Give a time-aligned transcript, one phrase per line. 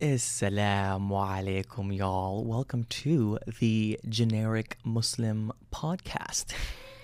[0.00, 2.42] Assalamu alaikum, y'all.
[2.42, 6.54] Welcome to the Generic Muslim Podcast.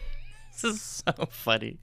[0.52, 1.78] this is so funny.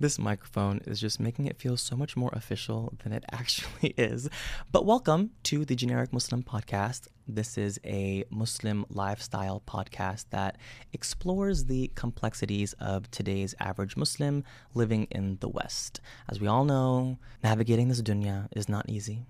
[0.00, 4.28] This microphone is just making it feel so much more official than it actually is.
[4.72, 7.06] But welcome to the Generic Muslim Podcast.
[7.28, 10.58] This is a Muslim lifestyle podcast that
[10.92, 14.42] explores the complexities of today's average Muslim
[14.74, 16.00] living in the West.
[16.28, 19.26] As we all know, navigating this dunya is not easy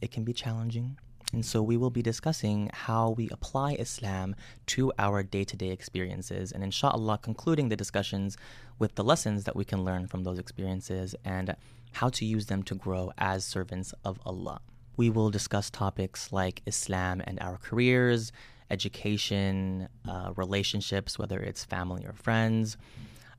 [0.00, 0.98] it can be challenging.
[1.32, 5.70] And so we will be discussing how we apply Islam to our day to day
[5.70, 8.36] experiences, and inshallah, concluding the discussions
[8.78, 11.56] with the lessons that we can learn from those experiences and
[11.92, 14.60] how to use them to grow as servants of Allah.
[14.96, 18.32] We will discuss topics like Islam and our careers,
[18.70, 22.76] education, uh, relationships, whether it's family or friends,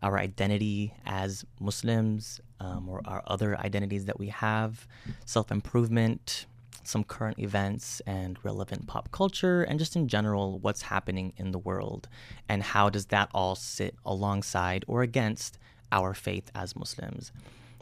[0.02, 4.88] our identity as Muslims um, or our other identities that we have,
[5.26, 6.46] self improvement,
[6.84, 11.60] some current events and relevant pop culture, and just in general, what's happening in the
[11.60, 12.08] world,
[12.48, 15.58] and how does that all sit alongside or against
[15.92, 17.32] our faith as Muslims.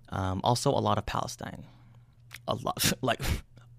[0.09, 1.63] Um, also, a lot of Palestine.
[2.47, 3.22] A lot, like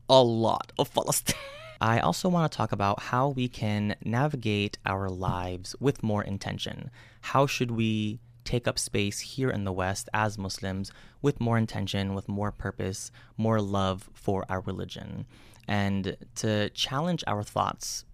[0.09, 1.37] a lot of Palestine.
[1.81, 6.91] I also want to talk about how we can navigate our lives with more intention.
[7.21, 12.15] How should we take up space here in the West as Muslims with more intention,
[12.15, 15.27] with more purpose, more love for our religion,
[15.69, 18.05] and to challenge our thoughts,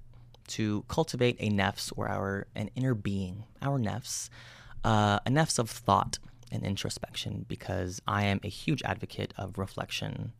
[0.48, 4.28] to cultivate a nafs or our an inner being, our nafs,
[4.84, 6.18] uh, a nafs of thought
[6.50, 7.44] and introspection.
[7.46, 10.32] Because I am a huge advocate of reflection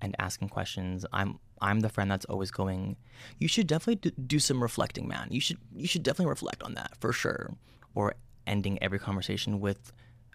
[0.00, 1.06] and asking questions.
[1.12, 2.96] I'm I'm the friend that's always going.
[3.38, 5.28] You should definitely do some reflecting, man.
[5.30, 7.54] You should you should definitely reflect on that for sure.
[7.94, 8.14] Or
[8.46, 9.92] ending every conversation with,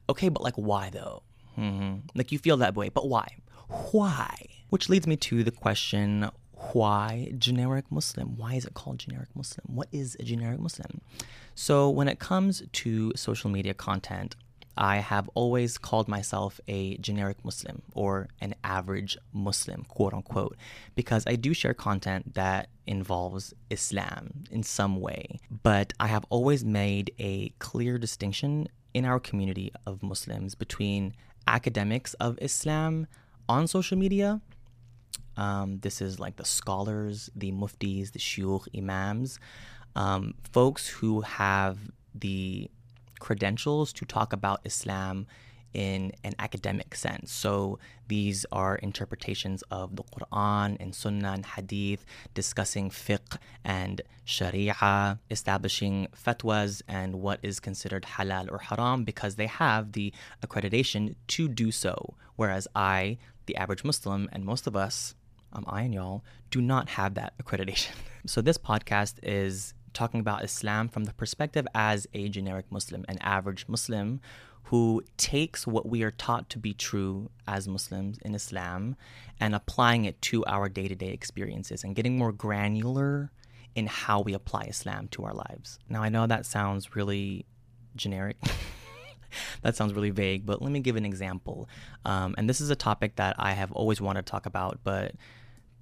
[0.09, 1.23] okay, but like, why though?
[1.57, 2.07] Mm-hmm.
[2.15, 3.27] Like, you feel that way, but why?
[3.91, 4.47] Why?
[4.69, 6.29] Which leads me to the question
[6.73, 8.37] why generic Muslim?
[8.37, 9.65] Why is it called generic Muslim?
[9.67, 11.01] What is a generic Muslim?
[11.55, 14.35] So, when it comes to social media content,
[14.77, 20.57] I have always called myself a generic Muslim or an average Muslim, quote unquote,
[20.95, 25.39] because I do share content that involves Islam in some way.
[25.63, 31.13] But I have always made a clear distinction in our community of Muslims between
[31.47, 33.07] academics of Islam
[33.49, 34.41] on social media.
[35.37, 39.39] Um, this is like the scholars, the muftis, the shuyukh, imams,
[39.95, 41.77] um, folks who have
[42.13, 42.69] the
[43.21, 45.27] credentials to talk about Islam
[45.73, 47.31] in an academic sense.
[47.31, 55.19] So these are interpretations of the Quran and Sunnah and Hadith, discussing fiqh and Sharia,
[55.29, 60.13] establishing fatwas and what is considered halal or haram because they have the
[60.45, 62.15] accreditation to do so.
[62.35, 65.15] Whereas I, the average Muslim, and most of us,
[65.53, 67.91] um, I and y'all, do not have that accreditation.
[68.25, 73.17] so this podcast is talking about Islam from the perspective as a generic Muslim, an
[73.21, 74.21] average Muslim
[74.65, 78.95] who takes what we are taught to be true as Muslims in Islam
[79.39, 83.31] and applying it to our day to day experiences and getting more granular
[83.75, 85.79] in how we apply Islam to our lives.
[85.89, 87.45] Now, I know that sounds really
[87.95, 88.37] generic.
[89.61, 91.67] that sounds really vague, but let me give an example.
[92.05, 95.15] Um, and this is a topic that I have always wanted to talk about, but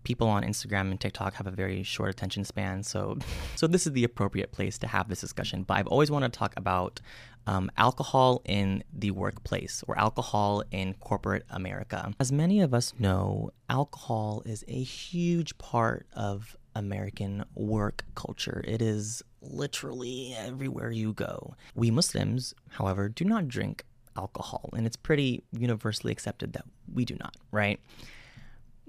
[0.04, 3.18] people on Instagram and TikTok have a very short attention span, so
[3.56, 5.64] so this is the appropriate place to have this discussion.
[5.64, 7.02] But I've always wanted to talk about
[7.48, 12.14] um, alcohol in the workplace or alcohol in corporate America.
[12.20, 18.64] As many of us know, alcohol is a huge part of American work culture.
[18.68, 21.56] It is literally everywhere you go.
[21.76, 23.84] We Muslims, however, do not drink
[24.16, 27.80] alcohol, and it's pretty universally accepted that we do not, right?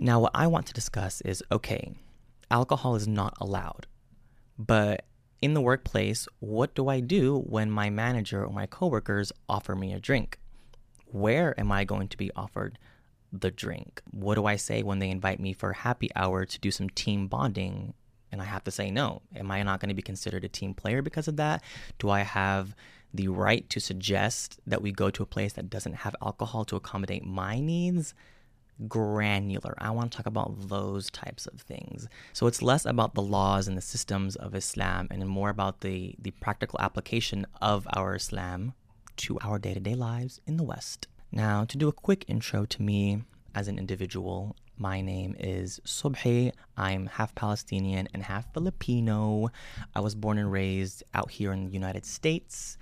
[0.02, 1.92] Now, what I want to discuss is okay,
[2.50, 3.86] alcohol is not allowed,
[4.58, 5.04] but
[5.42, 9.92] in the workplace, what do I do when my manager or my coworkers offer me
[9.92, 10.38] a drink?
[11.06, 12.78] Where am I going to be offered
[13.30, 14.00] the drink?
[14.10, 17.26] What do I say when they invite me for happy hour to do some team
[17.26, 17.92] bonding
[18.32, 19.20] and I have to say no?
[19.36, 21.62] Am I not going to be considered a team player because of that?
[21.98, 22.74] Do I have
[23.12, 26.76] the right to suggest that we go to a place that doesn't have alcohol to
[26.76, 28.14] accommodate my needs?
[28.88, 29.74] Granular.
[29.78, 32.08] I want to talk about those types of things.
[32.32, 36.14] So it's less about the laws and the systems of Islam and more about the,
[36.18, 38.74] the practical application of our Islam
[39.18, 41.06] to our day to day lives in the West.
[41.32, 43.22] Now, to do a quick intro to me
[43.54, 46.52] as an individual, My name is Subhi.
[46.74, 49.50] I'm half Palestinian and half Filipino.
[49.94, 52.78] I was born and raised out here in the United States.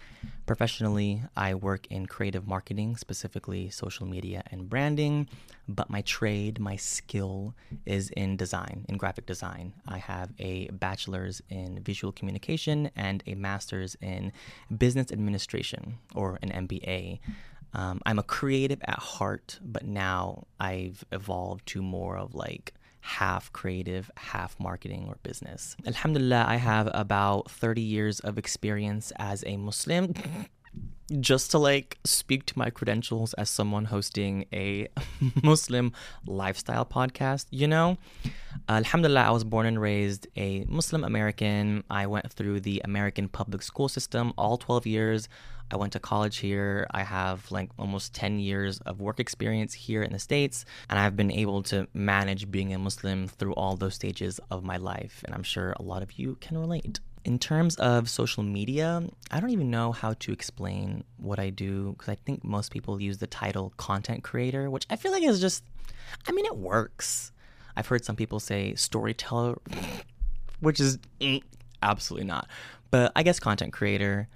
[0.46, 5.28] Professionally, I work in creative marketing, specifically social media and branding,
[5.68, 9.72] but my trade, my skill is in design, in graphic design.
[9.88, 14.30] I have a bachelor's in visual communication and a master's in
[14.76, 17.18] business administration or an MBA.
[17.74, 23.52] Um, I'm a creative at heart, but now I've evolved to more of like half
[23.52, 25.76] creative, half marketing or business.
[25.86, 30.14] Alhamdulillah, I have about 30 years of experience as a Muslim.
[31.20, 34.88] Just to like speak to my credentials as someone hosting a
[35.42, 35.92] Muslim
[36.26, 37.96] lifestyle podcast, you know?
[38.68, 41.82] Alhamdulillah, I was born and raised a Muslim American.
[41.88, 45.28] I went through the American public school system all 12 years
[45.70, 46.86] I went to college here.
[46.90, 51.16] I have like almost 10 years of work experience here in the States, and I've
[51.16, 55.22] been able to manage being a Muslim through all those stages of my life.
[55.24, 57.00] And I'm sure a lot of you can relate.
[57.24, 61.92] In terms of social media, I don't even know how to explain what I do
[61.92, 65.40] because I think most people use the title content creator, which I feel like is
[65.40, 65.64] just,
[66.26, 67.32] I mean, it works.
[67.76, 69.58] I've heard some people say storyteller,
[70.60, 71.42] which is mm,
[71.82, 72.48] absolutely not.
[72.90, 74.28] But I guess content creator.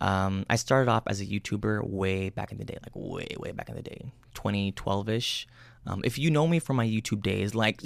[0.00, 3.52] Um, I started off as a YouTuber way back in the day, like way, way
[3.52, 5.46] back in the day, 2012 ish.
[5.86, 7.82] Um, if you know me from my YouTube days, like,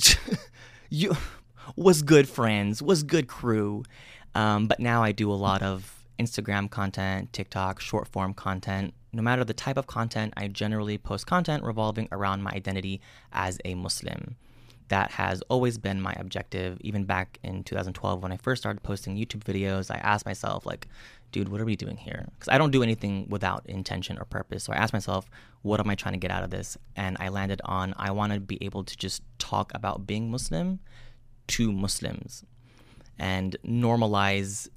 [0.91, 1.17] you
[1.77, 3.85] was good friends, was good crew.
[4.35, 8.95] Um, but now I do a lot of Instagram content, TikTok, short form content.
[9.13, 13.01] No matter the type of content, I generally post content revolving around my identity
[13.33, 14.37] as a Muslim.
[14.89, 16.79] That has always been my objective.
[16.81, 20.89] Even back in 2012, when I first started posting YouTube videos, I asked myself, like,
[21.35, 22.29] dude, what are we doing here?
[22.31, 24.63] Because I don't do anything without intention or purpose.
[24.63, 25.29] So I asked myself,
[25.63, 26.79] what am I trying to get out of this?
[26.95, 30.79] And I landed on I want to be able to just talk about being Muslim
[31.49, 32.45] to Muslims
[33.19, 34.69] and normalize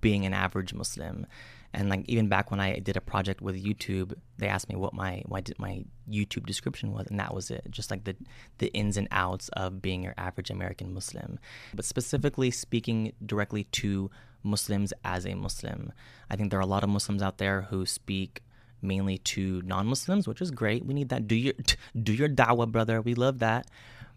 [0.00, 1.26] being an average Muslim.
[1.72, 4.92] And like even back when I did a project with YouTube, they asked me what
[4.92, 7.64] my why did my YouTube description was, and that was it.
[7.70, 8.16] Just like the
[8.58, 11.38] the ins and outs of being your average American Muslim,
[11.72, 14.10] but specifically speaking directly to
[14.42, 15.92] Muslims as a Muslim.
[16.30, 18.42] I think there are a lot of Muslims out there who speak
[18.82, 20.84] mainly to non-Muslims, which is great.
[20.84, 21.26] We need that.
[21.26, 21.54] Do your
[22.00, 23.00] do your da'wah, brother.
[23.00, 23.66] We love that.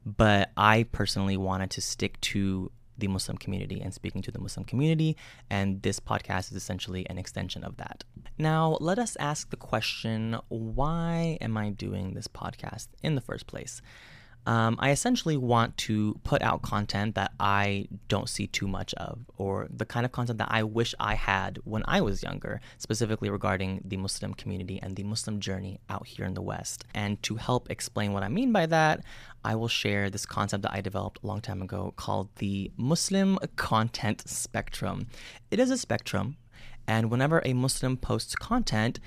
[0.05, 4.65] But I personally wanted to stick to the Muslim community and speaking to the Muslim
[4.65, 5.17] community,
[5.49, 8.03] and this podcast is essentially an extension of that.
[8.37, 13.47] Now, let us ask the question why am I doing this podcast in the first
[13.47, 13.81] place?
[14.45, 19.19] Um, I essentially want to put out content that I don't see too much of,
[19.37, 23.29] or the kind of content that I wish I had when I was younger, specifically
[23.29, 26.83] regarding the Muslim community and the Muslim journey out here in the West.
[26.93, 29.03] And to help explain what I mean by that,
[29.45, 33.39] I will share this concept that I developed a long time ago called the Muslim
[33.55, 35.07] content spectrum.
[35.51, 36.35] It is a spectrum,
[36.85, 38.99] and whenever a Muslim posts content,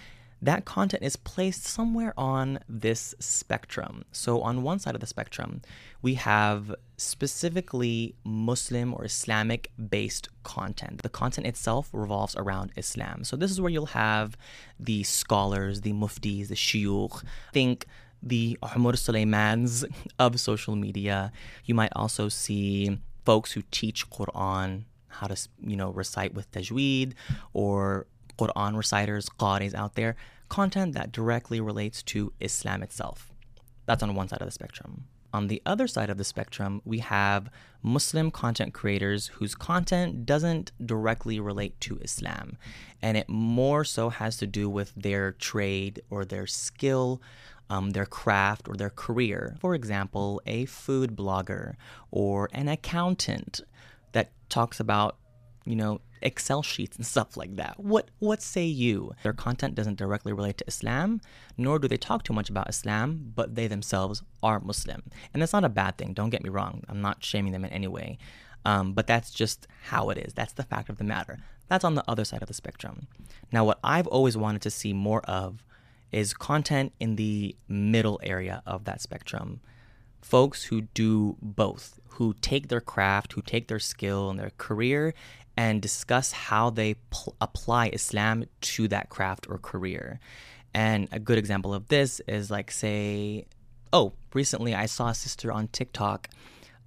[0.42, 4.04] that content is placed somewhere on this spectrum.
[4.12, 5.62] So, on one side of the spectrum,
[6.02, 11.02] we have specifically Muslim or Islamic based content.
[11.02, 13.24] The content itself revolves around Islam.
[13.24, 14.36] So, this is where you'll have
[14.78, 17.22] the scholars, the muftis, the shuyukh.
[17.52, 17.86] Think
[18.22, 19.84] the Umar Sulaimans
[20.18, 21.32] of social media.
[21.64, 27.14] You might also see folks who teach Quran, how to you know recite with tajweed,
[27.52, 28.06] or
[28.38, 30.16] Quran reciters, qaris out there,
[30.48, 33.32] content that directly relates to Islam itself.
[33.86, 35.04] That's on one side of the spectrum.
[35.32, 37.50] On the other side of the spectrum, we have
[37.82, 42.56] Muslim content creators whose content doesn't directly relate to Islam,
[43.02, 47.20] and it more so has to do with their trade or their skill,
[47.68, 49.56] um, their craft, or their career.
[49.60, 51.74] For example, a food blogger
[52.10, 53.60] or an accountant
[54.12, 55.16] that talks about,
[55.64, 57.78] you know, Excel sheets and stuff like that.
[57.78, 59.14] What what say you?
[59.22, 61.20] Their content doesn't directly relate to Islam,
[61.56, 65.02] nor do they talk too much about Islam, but they themselves are Muslim.
[65.32, 66.84] And that's not a bad thing, don't get me wrong.
[66.88, 68.18] I'm not shaming them in any way.
[68.64, 70.32] Um, but that's just how it is.
[70.34, 71.38] That's the fact of the matter.
[71.68, 73.06] That's on the other side of the spectrum.
[73.52, 75.64] Now, what I've always wanted to see more of
[76.10, 79.60] is content in the middle area of that spectrum.
[80.20, 85.14] Folks who do both, who take their craft, who take their skill and their career
[85.56, 90.20] and discuss how they pl- apply Islam to that craft or career.
[90.74, 93.46] And a good example of this is like, say,
[93.92, 96.28] oh, recently I saw a sister on TikTok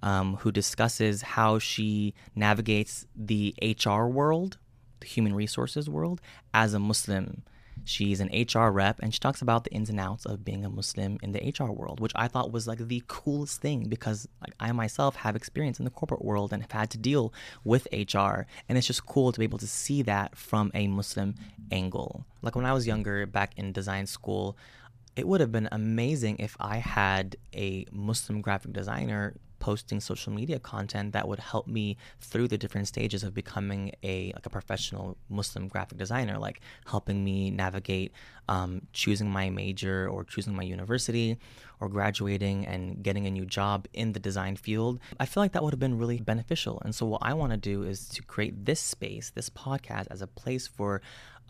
[0.02, 4.58] um, who discusses how she navigates the HR world,
[5.00, 6.20] the human resources world,
[6.54, 7.42] as a Muslim.
[7.84, 10.70] She's an HR rep and she talks about the ins and outs of being a
[10.70, 14.54] Muslim in the HR world, which I thought was like the coolest thing because like,
[14.60, 17.32] I myself have experience in the corporate world and have had to deal
[17.64, 18.46] with HR.
[18.68, 21.34] And it's just cool to be able to see that from a Muslim
[21.70, 22.24] angle.
[22.42, 24.56] Like when I was younger, back in design school,
[25.16, 30.58] it would have been amazing if I had a Muslim graphic designer posting social media
[30.58, 35.16] content that would help me through the different stages of becoming a like a professional
[35.28, 38.12] Muslim graphic designer, like helping me navigate
[38.48, 41.38] um, choosing my major or choosing my university
[41.80, 44.98] or graduating and getting a new job in the design field.
[45.20, 46.82] I feel like that would have been really beneficial.
[46.84, 50.20] And so what I want to do is to create this space, this podcast as
[50.20, 51.00] a place for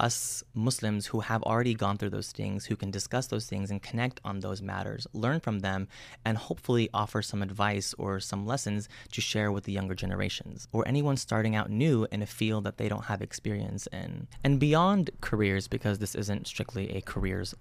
[0.01, 3.83] us Muslims who have already gone through those things, who can discuss those things and
[3.83, 5.87] connect on those matters, learn from them,
[6.25, 10.87] and hopefully offer some advice or some lessons to share with the younger generations or
[10.89, 14.27] anyone starting out new in a field that they don't have experience in.
[14.43, 17.55] And beyond careers, because this isn't strictly a careers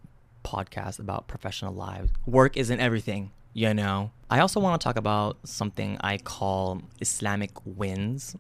[0.44, 4.12] podcast about professional lives, work isn't everything you know.
[4.30, 8.36] I also want to talk about something I call Islamic wins.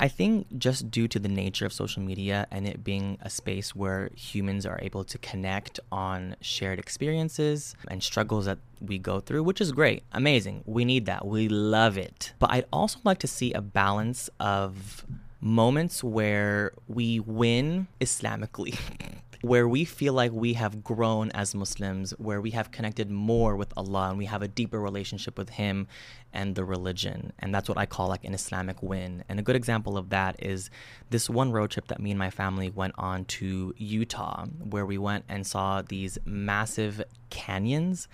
[0.00, 3.76] I think just due to the nature of social media and it being a space
[3.76, 9.42] where humans are able to connect on shared experiences and struggles that we go through,
[9.42, 10.62] which is great, amazing.
[10.64, 11.26] We need that.
[11.26, 12.32] We love it.
[12.38, 15.04] But I'd also like to see a balance of
[15.42, 18.78] moments where we win Islamically.
[19.42, 23.72] where we feel like we have grown as Muslims, where we have connected more with
[23.76, 25.88] Allah and we have a deeper relationship with Him
[26.32, 27.32] and the religion.
[27.38, 29.24] And that's what I call like an Islamic win.
[29.28, 30.70] And a good example of that is
[31.08, 34.98] this one road trip that me and my family went on to Utah, where we
[34.98, 38.08] went and saw these massive canyons.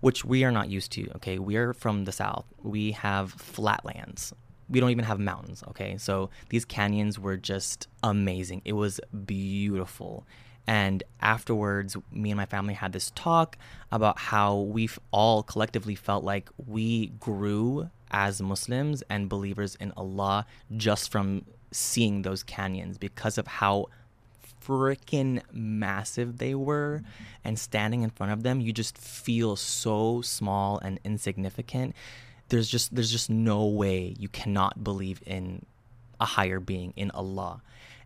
[0.00, 1.10] Which we are not used to.
[1.16, 2.44] Okay, we are from the south.
[2.62, 4.32] We have flatlands
[4.68, 5.96] we don't even have mountains okay?
[5.98, 8.62] So these canyons were just amazing.
[8.64, 10.26] It was beautiful.
[10.66, 13.56] And afterwards, me and my family had this talk
[13.90, 20.44] about how we've all collectively felt like we grew as Muslims and believers in Allah
[20.76, 23.86] just from seeing those canyons because of how
[24.62, 27.02] freaking massive they were.
[27.44, 31.96] And standing in front of them you just feel so small and insignificant
[32.48, 35.64] there's just there's just no way you cannot believe in
[36.20, 37.62] a higher being in Allah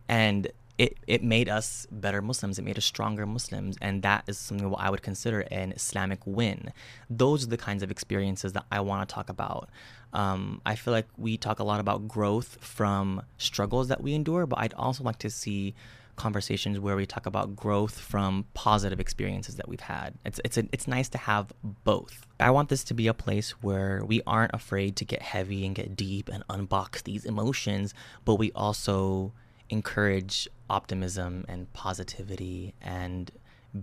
[0.07, 2.57] and it, it made us better Muslims.
[2.57, 3.77] It made us stronger Muslims.
[3.79, 6.73] And that is something what I would consider an Islamic win.
[7.09, 9.69] Those are the kinds of experiences that I want to talk about.
[10.13, 14.45] Um, I feel like we talk a lot about growth from struggles that we endure,
[14.45, 15.75] but I'd also like to see
[16.15, 20.13] conversations where we talk about growth from positive experiences that we've had.
[20.25, 22.27] It's it's a, it's nice to have both.
[22.39, 25.75] I want this to be a place where we aren't afraid to get heavy and
[25.75, 27.93] get deep and unbox these emotions,
[28.25, 29.33] but we also
[29.69, 33.31] encourage optimism and positivity and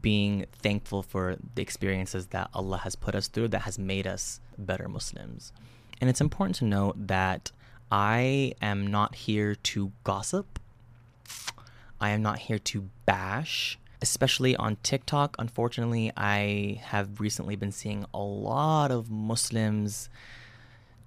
[0.01, 4.41] being thankful for the experiences that Allah has put us through that has made us
[4.57, 5.53] better Muslims.
[6.01, 7.51] And it's important to note that
[7.91, 10.59] I am not here to gossip.
[12.01, 15.37] I am not here to bash, especially on TikTok.
[15.39, 20.09] Unfortunately, I have recently been seeing a lot of Muslims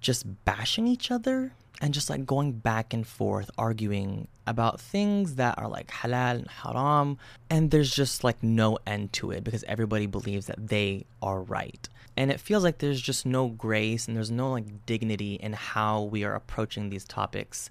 [0.00, 5.58] just bashing each other and just like going back and forth arguing about things that
[5.58, 7.18] are like halal and haram.
[7.50, 11.88] And there's just like no end to it because everybody believes that they are right.
[12.16, 16.02] And it feels like there's just no grace and there's no like dignity in how
[16.02, 17.70] we are approaching these topics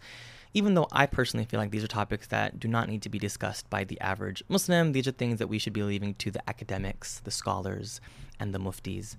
[0.54, 3.20] even though I personally feel like these are topics that do not need to be
[3.20, 6.48] discussed by the average Muslim, these are things that we should be leaving to the
[6.50, 8.00] academics, the scholars,
[8.40, 9.16] and the muftis.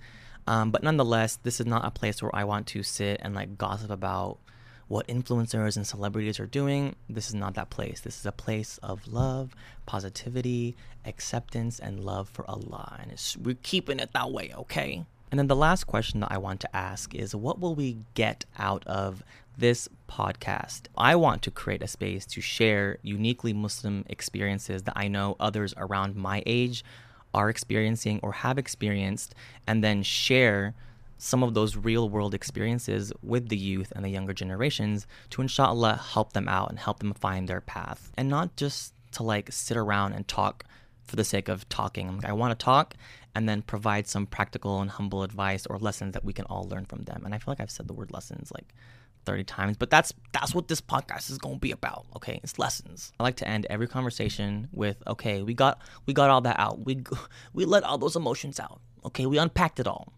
[0.47, 3.59] Um, but nonetheless, this is not a place where I want to sit and like
[3.59, 4.38] gossip about
[4.87, 6.95] what influencers and celebrities are doing.
[7.09, 8.00] This is not that place.
[8.00, 12.99] This is a place of love, positivity, acceptance, and love for Allah.
[13.00, 13.12] And
[13.43, 15.05] we're keeping it that way, okay?
[15.31, 18.45] And then the last question that I want to ask is what will we get
[18.59, 19.23] out of
[19.57, 20.83] this podcast?
[20.97, 25.75] I want to create a space to share uniquely Muslim experiences that I know others
[25.76, 26.85] around my age
[27.33, 29.35] are experiencing or have experienced,
[29.66, 30.75] and then share
[31.18, 35.97] some of those real world experiences with the youth and the younger generations to inshallah
[36.12, 39.76] help them out and help them find their path and not just to like sit
[39.76, 40.64] around and talk
[41.04, 42.21] for the sake of talking.
[42.25, 42.94] I want to talk
[43.35, 46.85] and then provide some practical and humble advice or lessons that we can all learn
[46.85, 47.23] from them.
[47.25, 48.75] And I feel like I've said the word lessons like
[49.25, 52.40] 30 times, but that's that's what this podcast is going to be about, okay?
[52.43, 53.12] It's lessons.
[53.19, 56.85] I like to end every conversation with, okay, we got we got all that out.
[56.85, 57.02] We
[57.52, 58.81] we let all those emotions out.
[59.04, 59.26] Okay?
[59.26, 60.12] We unpacked it all.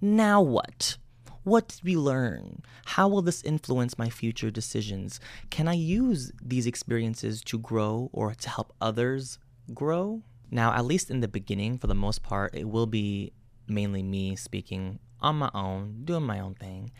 [0.00, 0.98] Now what?
[1.44, 2.62] What did we learn?
[2.86, 5.20] How will this influence my future decisions?
[5.48, 9.38] Can I use these experiences to grow or to help others
[9.74, 10.22] grow.
[10.50, 13.32] Now, at least in the beginning, for the most part, it will be
[13.66, 16.92] mainly me speaking on my own, doing my own thing.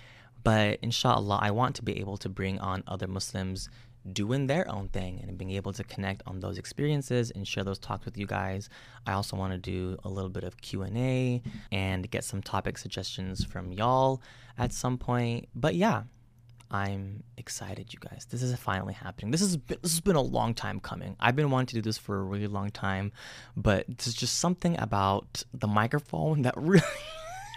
[0.46, 3.68] But inshallah, I want to be able to bring on other Muslims
[4.12, 7.80] doing their own thing and being able to connect on those experiences and share those
[7.80, 8.68] talks with you guys.
[9.08, 13.44] I also want to do a little bit of Q&A and get some topic suggestions
[13.44, 14.22] from y'all
[14.56, 15.48] at some point.
[15.52, 16.04] But yeah,
[16.70, 18.26] I'm excited, you guys.
[18.30, 19.32] This is finally happening.
[19.32, 21.16] This has been, this has been a long time coming.
[21.18, 23.10] I've been wanting to do this for a really long time,
[23.56, 26.82] but there's just something about the microphone that really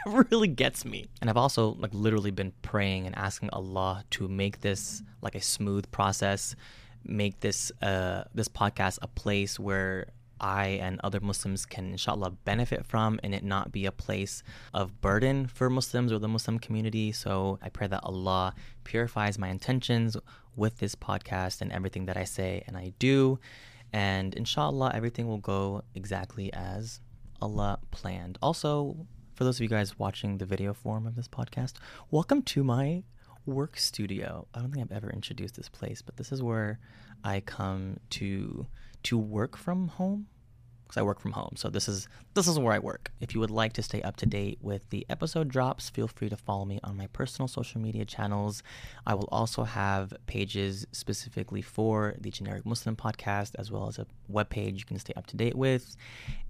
[0.32, 1.08] really gets me.
[1.22, 5.42] And I've also like literally been praying and asking Allah to make this like a
[5.42, 6.56] smooth process,
[7.04, 10.08] make this uh this podcast a place where
[10.42, 14.42] I and other Muslims can inshallah benefit from and it not be a place
[14.74, 17.12] of burden for Muslims or the Muslim community.
[17.12, 18.54] So I pray that Allah
[18.84, 20.16] purifies my intentions
[20.56, 23.40] with this podcast and everything that I say and I do.
[23.92, 27.02] And inshallah, everything will go exactly as
[27.42, 28.38] Allah planned.
[28.42, 29.08] Also,
[29.40, 31.76] for those of you guys watching the video form of this podcast,
[32.12, 33.02] welcome to my
[33.46, 34.46] work studio.
[34.54, 36.78] I don't think I've ever introduced this place, but this is where
[37.24, 38.68] I come to
[39.04, 40.28] to work from home
[40.90, 41.54] because I work from home.
[41.56, 43.12] So this is this is where I work.
[43.22, 46.30] If you would like to stay up to date with the episode drops, feel free
[46.30, 48.64] to follow me on my personal social media channels.
[49.06, 54.08] I will also have pages specifically for the Generic Muslim podcast as well as a
[54.28, 55.96] web page you can stay up to date with.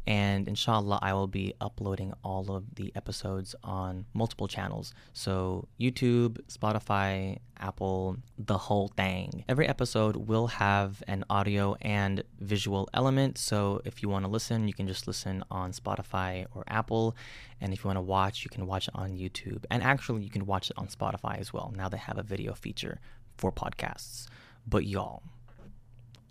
[0.10, 4.91] And inshallah, I will be uploading all of the episodes on multiple channels.
[5.13, 9.43] So, YouTube, Spotify, Apple, the whole thing.
[9.48, 13.38] Every episode will have an audio and visual element.
[13.38, 17.16] So, if you want listen, you can just listen on Spotify or Apple.
[17.60, 19.66] And if you want to watch, you can watch it on YouTube.
[19.70, 21.74] And actually, you can watch it on Spotify as well.
[21.76, 23.00] Now they have a video feature
[23.38, 24.28] for podcasts.
[24.68, 25.24] But, y'all,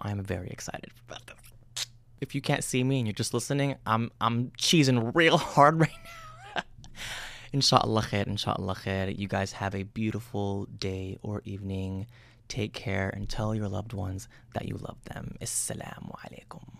[0.00, 1.36] I'm very excited about this
[2.20, 5.90] if you can't see me and you're just listening, I'm I'm cheesing real hard right
[6.56, 6.62] now.
[7.52, 9.16] inshallah khair, inshallah khair.
[9.16, 12.06] You guys have a beautiful day or evening.
[12.48, 15.36] Take care and tell your loved ones that you love them.
[15.40, 16.77] Assalamu alaikum.